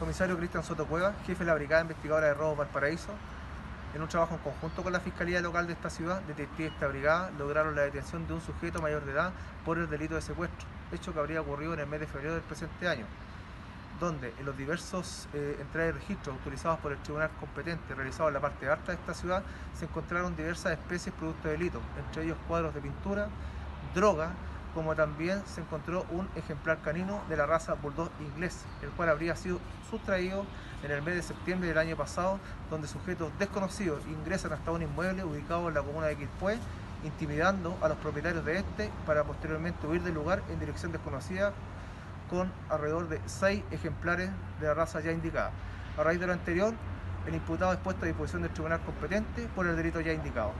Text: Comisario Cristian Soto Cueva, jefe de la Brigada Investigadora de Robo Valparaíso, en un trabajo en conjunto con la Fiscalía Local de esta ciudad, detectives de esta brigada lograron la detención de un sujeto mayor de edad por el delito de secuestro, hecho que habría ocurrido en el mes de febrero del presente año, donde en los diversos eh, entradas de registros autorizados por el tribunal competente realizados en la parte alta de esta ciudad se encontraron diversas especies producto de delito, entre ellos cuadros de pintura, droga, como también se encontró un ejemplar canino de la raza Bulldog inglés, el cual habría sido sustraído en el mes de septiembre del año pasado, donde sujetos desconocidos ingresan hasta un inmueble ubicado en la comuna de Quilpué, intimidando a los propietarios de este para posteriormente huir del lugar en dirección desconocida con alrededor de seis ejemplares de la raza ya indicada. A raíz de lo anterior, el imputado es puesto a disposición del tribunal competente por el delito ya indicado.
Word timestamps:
Comisario 0.00 0.38
Cristian 0.38 0.64
Soto 0.64 0.86
Cueva, 0.86 1.12
jefe 1.26 1.44
de 1.44 1.50
la 1.50 1.54
Brigada 1.54 1.82
Investigadora 1.82 2.28
de 2.28 2.32
Robo 2.32 2.56
Valparaíso, 2.56 3.12
en 3.94 4.00
un 4.00 4.08
trabajo 4.08 4.34
en 4.34 4.40
conjunto 4.40 4.82
con 4.82 4.94
la 4.94 5.00
Fiscalía 5.00 5.42
Local 5.42 5.66
de 5.66 5.74
esta 5.74 5.90
ciudad, 5.90 6.22
detectives 6.22 6.70
de 6.70 6.74
esta 6.74 6.86
brigada 6.86 7.30
lograron 7.38 7.76
la 7.76 7.82
detención 7.82 8.26
de 8.26 8.32
un 8.32 8.40
sujeto 8.40 8.80
mayor 8.80 9.04
de 9.04 9.12
edad 9.12 9.32
por 9.62 9.76
el 9.76 9.90
delito 9.90 10.14
de 10.14 10.22
secuestro, 10.22 10.66
hecho 10.90 11.12
que 11.12 11.18
habría 11.18 11.42
ocurrido 11.42 11.74
en 11.74 11.80
el 11.80 11.86
mes 11.86 12.00
de 12.00 12.06
febrero 12.06 12.32
del 12.32 12.42
presente 12.42 12.88
año, 12.88 13.04
donde 14.00 14.32
en 14.38 14.46
los 14.46 14.56
diversos 14.56 15.28
eh, 15.34 15.58
entradas 15.60 15.92
de 15.92 16.00
registros 16.00 16.34
autorizados 16.34 16.78
por 16.80 16.92
el 16.92 16.98
tribunal 17.00 17.28
competente 17.38 17.94
realizados 17.94 18.28
en 18.28 18.34
la 18.34 18.40
parte 18.40 18.70
alta 18.70 18.92
de 18.92 18.98
esta 18.98 19.12
ciudad 19.12 19.42
se 19.78 19.84
encontraron 19.84 20.34
diversas 20.34 20.72
especies 20.72 21.14
producto 21.14 21.46
de 21.46 21.58
delito, 21.58 21.78
entre 22.06 22.24
ellos 22.24 22.38
cuadros 22.48 22.72
de 22.72 22.80
pintura, 22.80 23.28
droga, 23.94 24.30
como 24.74 24.94
también 24.94 25.42
se 25.46 25.60
encontró 25.60 26.04
un 26.10 26.28
ejemplar 26.36 26.78
canino 26.82 27.20
de 27.28 27.36
la 27.36 27.46
raza 27.46 27.74
Bulldog 27.74 28.10
inglés, 28.20 28.64
el 28.82 28.90
cual 28.90 29.08
habría 29.08 29.36
sido 29.36 29.58
sustraído 29.90 30.44
en 30.82 30.90
el 30.90 31.02
mes 31.02 31.16
de 31.16 31.22
septiembre 31.22 31.68
del 31.68 31.78
año 31.78 31.96
pasado, 31.96 32.38
donde 32.70 32.88
sujetos 32.88 33.32
desconocidos 33.38 34.02
ingresan 34.06 34.52
hasta 34.52 34.70
un 34.70 34.82
inmueble 34.82 35.24
ubicado 35.24 35.68
en 35.68 35.74
la 35.74 35.82
comuna 35.82 36.06
de 36.06 36.16
Quilpué, 36.16 36.58
intimidando 37.04 37.76
a 37.80 37.88
los 37.88 37.96
propietarios 37.98 38.44
de 38.44 38.58
este 38.58 38.90
para 39.06 39.24
posteriormente 39.24 39.86
huir 39.86 40.02
del 40.02 40.14
lugar 40.14 40.42
en 40.50 40.60
dirección 40.60 40.92
desconocida 40.92 41.52
con 42.28 42.52
alrededor 42.68 43.08
de 43.08 43.20
seis 43.26 43.64
ejemplares 43.70 44.30
de 44.60 44.66
la 44.66 44.74
raza 44.74 45.00
ya 45.00 45.10
indicada. 45.10 45.50
A 45.98 46.04
raíz 46.04 46.20
de 46.20 46.26
lo 46.26 46.32
anterior, 46.32 46.74
el 47.26 47.34
imputado 47.34 47.72
es 47.72 47.78
puesto 47.78 48.04
a 48.04 48.08
disposición 48.08 48.42
del 48.42 48.52
tribunal 48.52 48.80
competente 48.80 49.48
por 49.54 49.66
el 49.66 49.76
delito 49.76 50.00
ya 50.00 50.12
indicado. 50.12 50.52